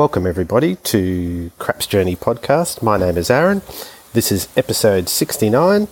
[0.00, 2.80] Welcome, everybody, to Craps Journey podcast.
[2.80, 3.60] My name is Aaron.
[4.14, 5.88] This is episode 69,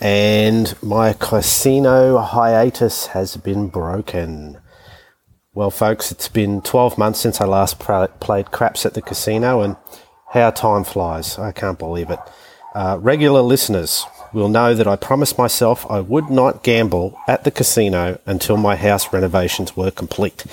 [0.00, 4.56] and my casino hiatus has been broken.
[5.52, 9.76] Well, folks, it's been 12 months since I last played craps at the casino, and
[10.30, 11.38] how time flies.
[11.38, 12.20] I can't believe it.
[12.74, 17.50] Uh, regular listeners will know that I promised myself I would not gamble at the
[17.50, 20.46] casino until my house renovations were complete.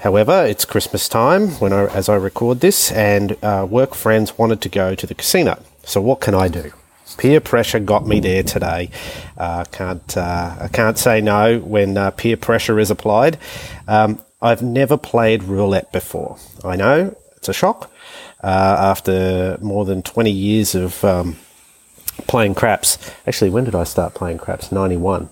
[0.00, 4.60] However, it's Christmas time when I, as I record this, and uh, work friends wanted
[4.62, 5.62] to go to the casino.
[5.84, 6.72] So what can I do?
[7.18, 8.90] Peer pressure got me there today.
[9.36, 13.36] Uh, can't uh, I can't say no when uh, peer pressure is applied.
[13.88, 16.38] Um, I've never played roulette before.
[16.64, 17.90] I know it's a shock
[18.42, 21.36] uh, after more than twenty years of um,
[22.26, 22.96] playing craps.
[23.26, 24.72] Actually, when did I start playing craps?
[24.72, 25.28] 91.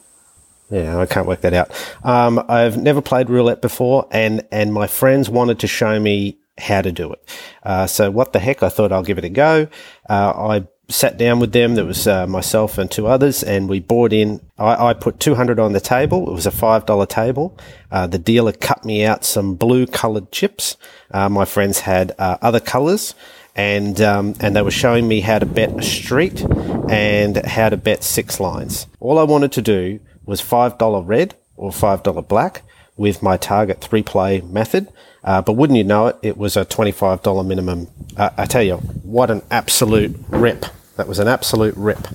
[0.70, 1.70] Yeah, I can't work that out.
[2.04, 6.82] Um, I've never played roulette before, and, and my friends wanted to show me how
[6.82, 7.36] to do it.
[7.62, 8.62] Uh, so what the heck?
[8.62, 9.68] I thought I'll give it a go.
[10.08, 11.74] Uh, I sat down with them.
[11.74, 14.40] There was uh, myself and two others, and we bought in.
[14.58, 16.28] I, I, put 200 on the table.
[16.28, 17.56] It was a $5 table.
[17.90, 20.76] Uh, the dealer cut me out some blue colored chips.
[21.10, 23.14] Uh, my friends had uh, other colors
[23.58, 26.46] and um, and they were showing me how to bet a street
[26.88, 28.86] and how to bet six lines.
[29.00, 29.98] All I wanted to do
[30.28, 32.62] was five dollar red or five dollar black
[32.96, 34.88] with my target three play method.
[35.24, 37.88] Uh, but wouldn't you know it, it was a twenty five dollar minimum.
[38.16, 40.66] Uh, I tell you, what an absolute rip!
[40.96, 42.06] That was an absolute rip.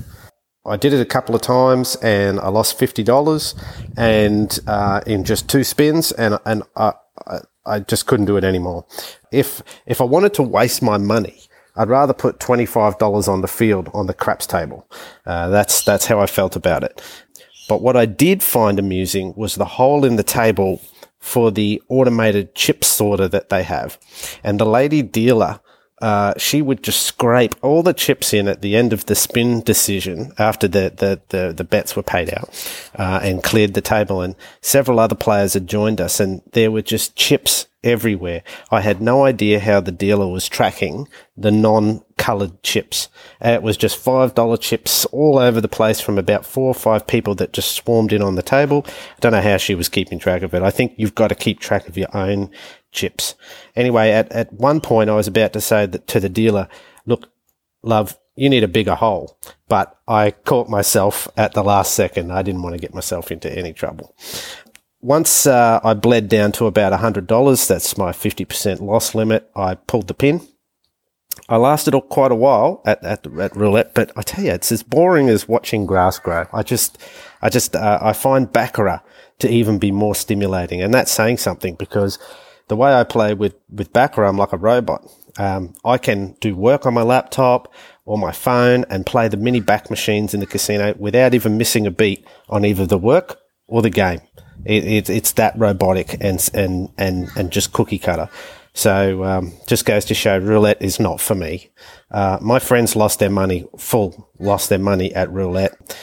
[0.66, 3.56] I did it a couple of times and I lost fifty dollars,
[3.98, 6.94] and uh, in just two spins, and and I,
[7.66, 8.86] I just couldn't do it anymore.
[9.32, 11.42] If if I wanted to waste my money,
[11.76, 14.88] I'd rather put twenty five dollars on the field on the craps table.
[15.26, 17.02] Uh, that's that's how I felt about it.
[17.68, 20.82] But what I did find amusing was the hole in the table
[21.20, 23.98] for the automated chip sorter that they have,
[24.44, 25.60] and the lady dealer
[26.04, 29.62] uh, she would just scrape all the chips in at the end of the spin
[29.62, 32.50] decision after the, the, the, the bets were paid out
[33.00, 34.22] uh, and cleared the table.
[34.22, 38.44] And several other players had joined us, and there were just chips everywhere.
[38.72, 43.10] I had no idea how the dealer was tracking the non-colored chips.
[43.44, 47.08] Uh, it was just $5 chips all over the place from about four or five
[47.08, 48.86] people that just swarmed in on the table.
[48.88, 50.64] I don't know how she was keeping track of it.
[50.64, 52.50] I think you've got to keep track of your own
[52.92, 53.36] chips.
[53.76, 56.68] Anyway, at, at one point I was about to say that to the dealer,
[57.06, 57.30] look,
[57.82, 59.38] love, you need a bigger hole.
[59.68, 62.32] But I caught myself at the last second.
[62.32, 64.16] I didn't want to get myself into any trouble.
[65.04, 70.08] Once uh, I bled down to about $100, that's my 50% loss limit, I pulled
[70.08, 70.48] the pin.
[71.50, 74.82] I lasted quite a while at, at, at roulette, but I tell you, it's as
[74.82, 76.46] boring as watching grass grow.
[76.54, 77.00] I just,
[77.42, 79.02] I just, uh, I find Baccarat
[79.40, 80.82] to even be more stimulating.
[80.82, 82.18] And that's saying something because
[82.70, 85.06] the way I play with, with Baccarat, I'm like a robot.
[85.38, 87.74] Um, I can do work on my laptop
[88.06, 91.86] or my phone and play the mini bac machines in the casino without even missing
[91.86, 94.22] a beat on either the work or the game.
[94.66, 98.30] It, it, it's that robotic and, and, and, and just cookie cutter.
[98.74, 101.70] So, um, just goes to show roulette is not for me.
[102.10, 105.98] Uh, my friends lost their money, full lost their money at roulette.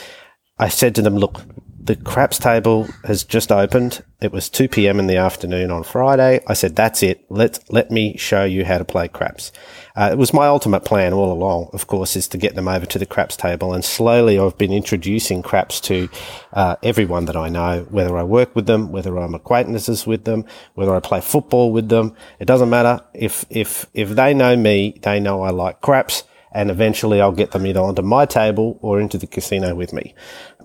[0.57, 1.41] I said to them, look,
[1.83, 4.03] the craps table has just opened.
[4.21, 4.99] It was 2 p.m.
[4.99, 6.43] in the afternoon on Friday.
[6.45, 7.25] I said, that's it.
[7.29, 9.51] Let, let me show you how to play craps.
[9.95, 12.85] Uh, it was my ultimate plan all along, of course, is to get them over
[12.85, 13.73] to the craps table.
[13.73, 16.07] And slowly I've been introducing craps to
[16.53, 20.45] uh, everyone that I know, whether I work with them, whether I'm acquaintances with them,
[20.75, 22.15] whether I play football with them.
[22.39, 23.03] It doesn't matter.
[23.15, 27.51] If, if, if they know me, they know I like craps and eventually I'll get
[27.51, 30.13] them either onto my table or into the casino with me.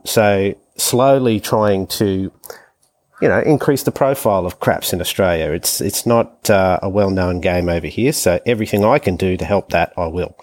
[0.06, 2.32] So slowly trying to,
[3.20, 5.52] you know, increase the profile of craps in Australia.
[5.52, 9.36] It's it's not uh, a well known game over here, so everything I can do
[9.36, 10.36] to help that, I will.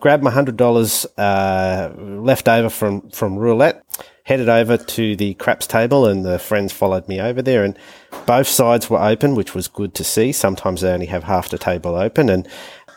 [0.00, 3.84] Grab my hundred dollars uh, left over from from roulette,
[4.24, 7.78] headed over to the craps table, and the friends followed me over there, and
[8.26, 10.32] both sides were open, which was good to see.
[10.32, 12.48] Sometimes they only have half the table open, and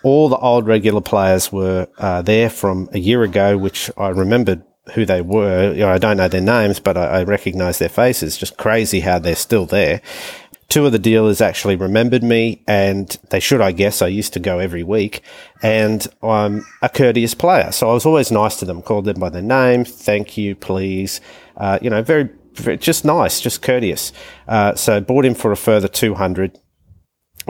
[0.04, 4.64] all the old regular players were uh, there from a year ago, which I remembered
[4.94, 5.74] who they were.
[5.74, 8.38] You know, I don't know their names, but I, I recognize their faces.
[8.38, 10.02] Just crazy how they're still there.
[10.70, 14.02] Two of the dealers actually remembered me, and they should, I guess.
[14.02, 15.22] I used to go every week,
[15.62, 18.82] and I'm a courteous player, so I was always nice to them.
[18.82, 21.20] Called them by their name, thank you, please.
[21.58, 24.14] Uh, you know, very, very, just nice, just courteous.
[24.48, 26.58] Uh, so bought him for a further two hundred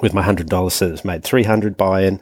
[0.01, 2.19] with my hundred dollars, so it's made three hundred buy-in.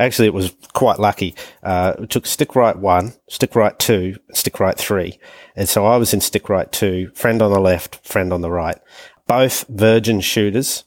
[0.00, 1.34] Actually, it was quite lucky.
[1.62, 5.18] Uh, it took stick right one, stick right two, stick right three.
[5.54, 8.50] And so I was in stick right two, friend on the left, friend on the
[8.50, 8.78] right.
[9.26, 10.84] Both virgin shooters.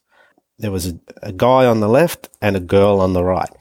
[0.58, 3.52] There was a, a guy on the left and a girl on the right.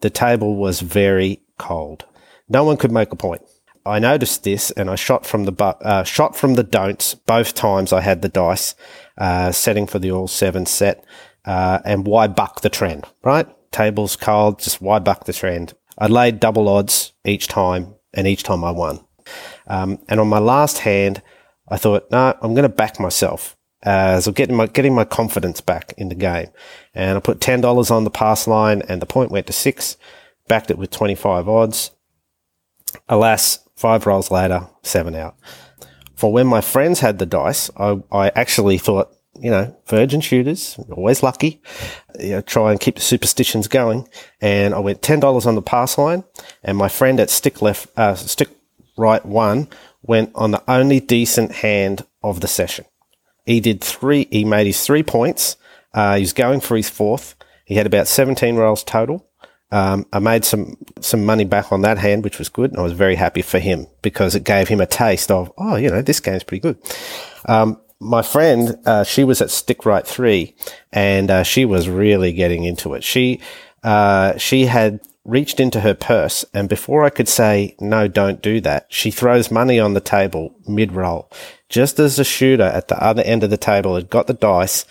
[0.00, 2.04] The table was very cold.
[2.48, 3.42] No one could make a point.
[3.84, 7.54] I noticed this and I shot from the bu- uh, shot from the don'ts both
[7.54, 8.76] times I had the dice
[9.18, 11.04] uh, setting for the all seven set.
[11.44, 13.48] Uh, and why buck the trend, right?
[13.74, 15.74] Tables cold, just why buck the trend?
[15.98, 19.04] I laid double odds each time, and each time I won.
[19.66, 21.22] Um, and on my last hand,
[21.68, 23.56] I thought, no, I'm going to back myself.
[23.84, 26.50] Uh, so getting my getting my confidence back in the game,
[26.94, 29.96] and I put ten dollars on the pass line, and the point went to six.
[30.46, 31.90] Backed it with twenty five odds.
[33.08, 35.34] Alas, five rolls later, seven out.
[36.14, 40.78] For when my friends had the dice, I, I actually thought, you know, virgin shooters,
[40.90, 41.60] always lucky.
[42.18, 44.08] You know, try and keep the superstitions going.
[44.40, 46.24] And I went $10 on the pass line
[46.62, 48.48] and my friend at stick left, uh, stick
[48.96, 49.68] right one
[50.02, 52.84] went on the only decent hand of the session.
[53.46, 55.56] He did three, he made his three points.
[55.92, 57.34] Uh, he was going for his fourth.
[57.64, 59.28] He had about 17 rolls total.
[59.70, 62.84] Um, I made some some money back on that hand, which was good, and I
[62.84, 66.00] was very happy for him because it gave him a taste of, oh, you know,
[66.00, 66.78] this game's pretty good.
[67.46, 70.54] Um, my friend, uh, she was at Stick Right Three,
[70.92, 73.04] and uh, she was really getting into it.
[73.04, 73.40] She
[73.82, 78.60] uh, she had reached into her purse, and before I could say no, don't do
[78.60, 81.30] that, she throws money on the table mid roll,
[81.68, 84.84] just as the shooter at the other end of the table had got the dice,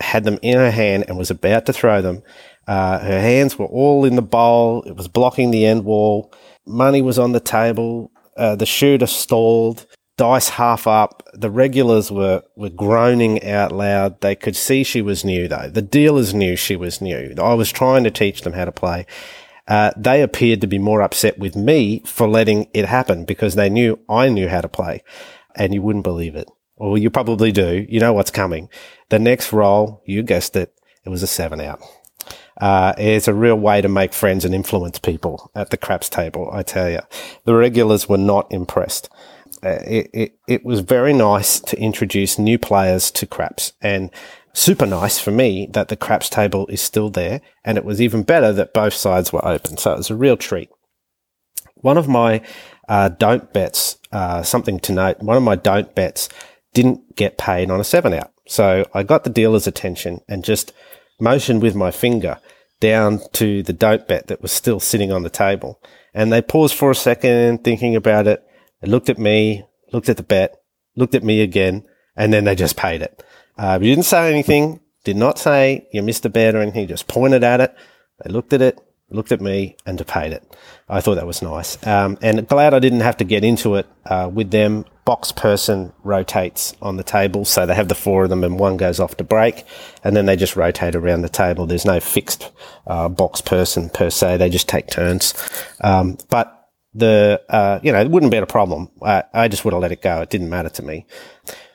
[0.00, 2.22] had them in her hand, and was about to throw them.
[2.66, 4.82] Uh, her hands were all in the bowl.
[4.84, 6.32] It was blocking the end wall.
[6.66, 8.10] Money was on the table.
[8.36, 9.86] Uh, the shooter stalled.
[10.16, 11.28] Dice half up.
[11.32, 14.20] The regulars were, were groaning out loud.
[14.20, 15.68] They could see she was new though.
[15.68, 17.34] The dealers knew she was new.
[17.38, 19.06] I was trying to teach them how to play.
[19.66, 23.70] Uh, they appeared to be more upset with me for letting it happen because they
[23.70, 25.02] knew I knew how to play.
[25.56, 26.50] And you wouldn't believe it.
[26.76, 27.86] Or you probably do.
[27.88, 28.68] You know what's coming.
[29.08, 30.74] The next roll, you guessed it,
[31.04, 31.80] it was a seven out
[32.60, 36.48] uh, is a real way to make friends and influence people at the craps table.
[36.52, 37.00] I tell you,
[37.44, 39.08] the regulars were not impressed.
[39.64, 44.10] Uh, it, it, was very nice to introduce new players to craps and
[44.52, 47.40] super nice for me that the craps table is still there.
[47.64, 49.76] And it was even better that both sides were open.
[49.76, 50.68] So it was a real treat.
[51.76, 52.42] One of my
[52.88, 56.28] uh, don't bets, uh, something to note, one of my don't bets
[56.72, 58.32] didn't get paid on a seven out.
[58.46, 60.72] So I got the dealer's attention and just
[61.20, 62.38] motioned with my finger
[62.80, 65.80] down to the don't bet that was still sitting on the table.
[66.12, 68.43] And they paused for a second, thinking about it.
[68.84, 69.64] They looked at me,
[69.94, 70.60] looked at the bet,
[70.94, 71.84] looked at me again,
[72.16, 73.24] and then they just paid it.
[73.56, 77.08] Uh, we didn't say anything, did not say you missed a bet or anything, just
[77.08, 77.74] pointed at it.
[78.22, 78.78] They looked at it,
[79.08, 80.54] looked at me, and paid it.
[80.86, 81.84] I thought that was nice.
[81.86, 85.94] Um, and glad I didn't have to get into it uh, with them box person
[86.02, 87.46] rotates on the table.
[87.46, 89.64] So they have the four of them and one goes off to break
[90.02, 91.66] and then they just rotate around the table.
[91.66, 92.52] There's no fixed
[92.86, 94.36] uh, box person per se.
[94.38, 95.32] They just take turns.
[95.80, 96.63] Um, but
[96.94, 98.90] the, uh, you know, it wouldn't be a problem.
[99.02, 100.20] I, I just would have let it go.
[100.22, 101.06] It didn't matter to me.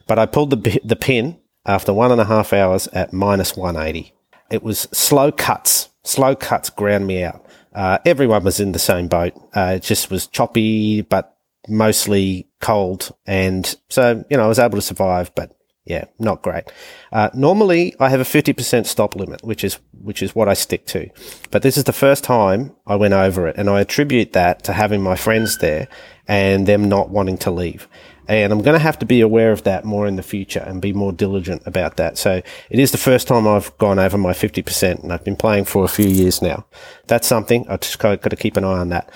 [0.08, 4.14] But I pulled the, the pin after one and a half hours at minus 180.
[4.50, 5.90] It was slow cuts.
[6.04, 7.46] Slow cuts ground me out.
[7.74, 9.34] Uh, everyone was in the same boat.
[9.56, 11.38] Uh, it just was choppy, but
[11.68, 13.16] mostly cold.
[13.28, 15.56] And so, you know, I was able to survive, but
[15.90, 16.66] yeah, not great.
[17.12, 20.86] Uh, normally I have a 50% stop limit, which is, which is what I stick
[20.88, 21.10] to.
[21.50, 24.74] But this is the first time I went over it and I attribute that to
[24.74, 25.88] having my friends there
[26.28, 27.88] and them not wanting to leave.
[28.28, 30.80] And I'm going to have to be aware of that more in the future and
[30.80, 32.20] be more diligent about that.
[32.20, 35.66] So it is the first time I've gone over my 50% and I've been playing
[35.66, 36.68] for a few years now.
[37.08, 39.10] That's something I just got to keep an eye on that.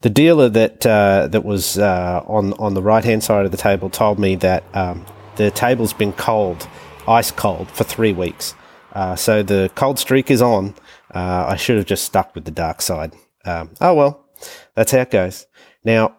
[0.00, 3.56] The dealer that uh, that was uh, on on the right hand side of the
[3.56, 6.68] table told me that um, the table's been cold,
[7.06, 8.54] ice cold, for three weeks.
[8.92, 10.74] Uh, so the cold streak is on.
[11.14, 13.14] Uh, I should have just stuck with the dark side.
[13.44, 14.26] Um, oh well,
[14.74, 15.46] that's how it goes.
[15.84, 16.16] Now,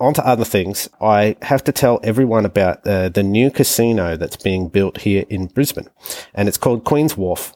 [0.00, 0.88] on to other things.
[1.00, 5.46] I have to tell everyone about uh, the new casino that's being built here in
[5.46, 5.90] Brisbane,
[6.34, 7.54] and it's called Queen's Wharf,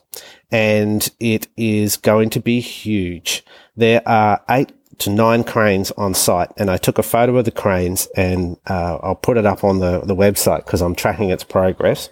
[0.51, 3.43] and it is going to be huge.
[3.75, 7.51] There are eight to nine cranes on site and I took a photo of the
[7.51, 11.43] cranes and uh, I'll put it up on the, the website because I'm tracking its
[11.43, 12.09] progress.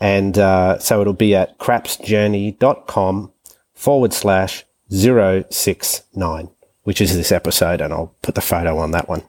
[0.00, 3.32] And uh, so it'll be at crapsjourney.com
[3.74, 6.50] forward slash 069,
[6.82, 7.80] which is this episode.
[7.80, 9.22] And I'll put the photo on that one.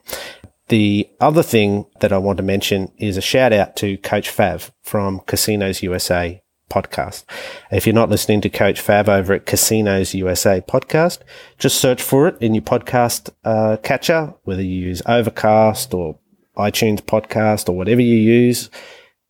[0.68, 4.70] The other thing that I want to mention is a shout out to Coach Fav
[4.82, 7.24] from Casinos USA podcast.
[7.70, 11.20] If you're not listening to Coach Fav over at Casinos USA podcast,
[11.58, 16.18] just search for it in your podcast uh, catcher, whether you use Overcast or
[16.56, 18.70] iTunes podcast or whatever you use.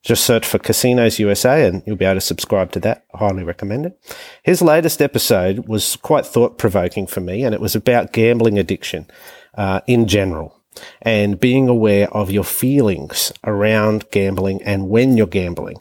[0.02, 3.04] Just search for Casinos USA and you'll be able to subscribe to that.
[3.14, 4.16] Highly recommend it.
[4.44, 9.08] His latest episode was quite thought provoking for me and it was about gambling addiction
[9.54, 10.56] uh, in general
[11.02, 15.76] and being aware of your feelings around gambling and when you're gambling.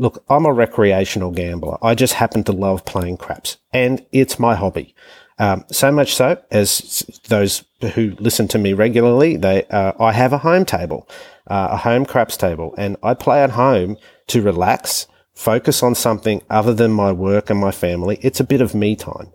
[0.00, 1.76] Look, I'm a recreational gambler.
[1.82, 4.94] I just happen to love playing craps and it's my hobby.
[5.38, 7.64] Um, so much so as those
[7.94, 11.06] who listen to me regularly, they, uh, I have a home table,
[11.48, 16.42] uh, a home craps table, and I play at home to relax, focus on something
[16.48, 18.18] other than my work and my family.
[18.22, 19.32] It's a bit of me time.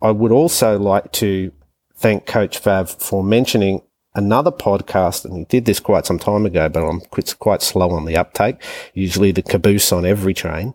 [0.00, 1.52] I would also like to
[1.94, 3.82] thank Coach Fav for mentioning
[4.16, 7.00] another podcast, and he did this quite some time ago, but I'm
[7.38, 8.56] quite slow on the uptake.
[8.94, 10.74] Usually the caboose on every train.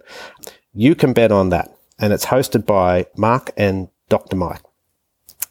[0.73, 1.75] You can bet on that.
[1.99, 4.35] And it's hosted by Mark and Dr.
[4.35, 4.61] Mike.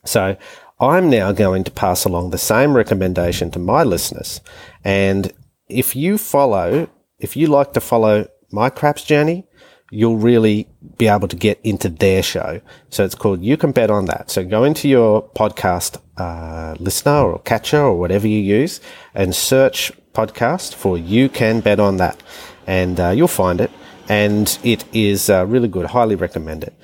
[0.04, 0.36] So
[0.80, 4.40] I'm now going to pass along the same recommendation to my listeners.
[4.82, 5.32] And
[5.68, 9.46] if you follow, if you like to follow my craps journey,
[9.90, 10.68] you'll really
[10.98, 12.60] be able to get into their show.
[12.88, 14.30] So it's called You Can Bet on That.
[14.30, 18.80] So go into your podcast uh, listener or catcher or whatever you use
[19.14, 22.22] and search podcast for You Can Bet on That.
[22.66, 23.70] And uh, you'll find it.
[24.08, 25.86] And it is uh, really good.
[25.86, 26.74] Highly recommend it.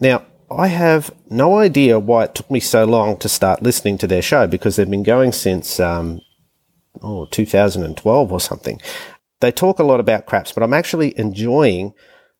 [0.00, 4.06] Now, I have no idea why it took me so long to start listening to
[4.06, 6.20] their show because they've been going since um,
[7.02, 8.80] oh 2012 or something.
[9.40, 11.94] They talk a lot about craps, but I'm actually enjoying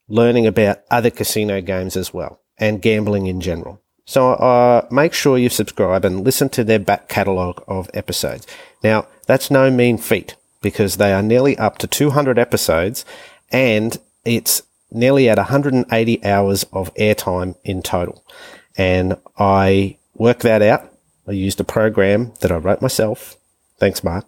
[0.09, 3.81] learning about other casino games as well and gambling in general.
[4.07, 8.47] So uh, make sure you subscribe and listen to their back catalogue of episodes.
[8.83, 13.05] Now that's no mean feat because they are nearly up to 200 episodes
[13.51, 18.25] and it's nearly at 180 hours of airtime in total.
[18.77, 20.91] And I worked that out.
[21.27, 23.37] I used a program that I wrote myself.
[23.79, 24.27] Thanks, Mark.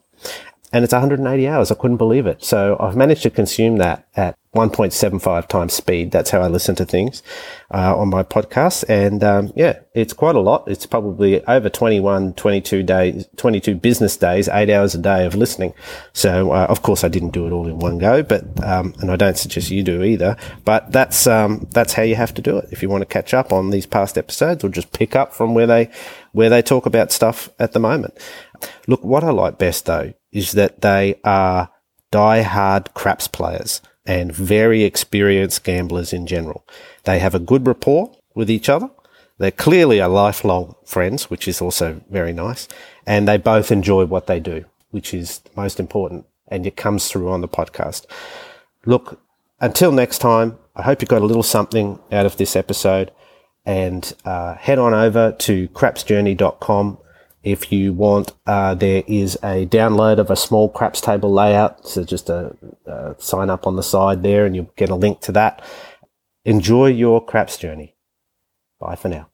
[0.77, 1.71] And it's 180 hours.
[1.71, 2.45] I couldn't believe it.
[2.45, 6.11] So I've managed to consume that at 1.75 times speed.
[6.11, 7.23] That's how I listen to things
[7.73, 8.85] uh, on my podcast.
[8.87, 10.69] And um, yeah, it's quite a lot.
[10.69, 15.73] It's probably over 21, 22 days, 22 business days, eight hours a day of listening.
[16.13, 19.11] So uh, of course I didn't do it all in one go, but um, and
[19.11, 20.37] I don't suggest you do either.
[20.67, 23.33] But that's um, that's how you have to do it if you want to catch
[23.33, 25.89] up on these past episodes, or just pick up from where they
[26.33, 28.13] where they talk about stuff at the moment.
[28.87, 31.71] Look, what I like best though is that they are
[32.11, 36.63] die-hard craps players and very experienced gamblers in general.
[37.05, 38.91] They have a good rapport with each other.
[39.39, 42.69] They're clearly are lifelong friends, which is also very nice.
[43.07, 46.27] And they both enjoy what they do, which is most important.
[46.49, 48.05] And it comes through on the podcast.
[48.85, 49.19] Look,
[49.59, 53.11] until next time, I hope you got a little something out of this episode
[53.65, 56.99] and uh, head on over to crapsjourney.com
[57.47, 61.87] if you want, uh, there is a download of a small craps table layout.
[61.87, 65.21] So just a, a sign up on the side there and you'll get a link
[65.21, 65.65] to that.
[66.45, 67.95] Enjoy your craps journey.
[68.81, 69.31] Bye for now.